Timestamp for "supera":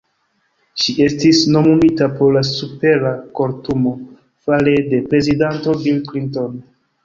2.53-3.13